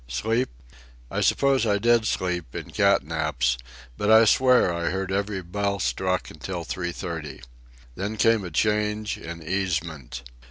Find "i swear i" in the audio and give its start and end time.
4.09-4.89